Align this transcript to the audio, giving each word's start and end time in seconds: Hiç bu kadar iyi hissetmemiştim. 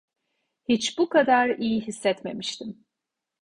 Hiç 0.69 0.97
bu 0.97 1.09
kadar 1.09 1.49
iyi 1.49 1.81
hissetmemiştim. 1.81 2.85